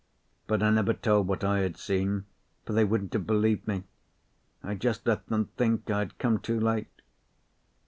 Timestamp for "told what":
0.95-1.43